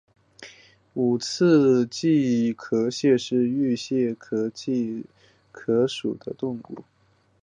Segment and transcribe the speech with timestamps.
[0.95, 5.05] 五刺栗壳蟹为玉蟹科栗
[5.51, 6.83] 壳蟹属的动物。